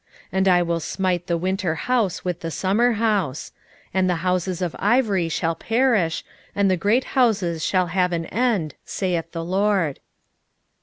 3:15 0.29 0.29
And 0.31 0.47
I 0.47 0.61
will 0.63 0.79
smite 0.79 1.27
the 1.27 1.37
winter 1.37 1.75
house 1.75 2.25
with 2.25 2.39
the 2.39 2.49
summer 2.49 2.93
house; 2.93 3.51
and 3.93 4.09
the 4.09 4.15
houses 4.25 4.59
of 4.59 4.75
ivory 4.79 5.29
shall 5.29 5.53
perish, 5.53 6.25
and 6.55 6.71
the 6.71 6.75
great 6.75 7.03
houses 7.13 7.63
shall 7.63 7.85
have 7.85 8.11
an 8.11 8.25
end, 8.25 8.73
saith 8.83 9.31
the 9.31 9.43
LORD. 9.45 9.99